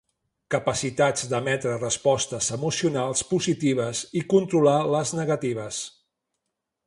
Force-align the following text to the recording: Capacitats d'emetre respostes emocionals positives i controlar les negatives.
Capacitats 0.53 1.27
d'emetre 1.33 1.75
respostes 1.81 2.47
emocionals 2.57 3.23
positives 3.35 4.01
i 4.21 4.25
controlar 4.35 4.77
les 4.95 5.13
negatives. 5.21 5.83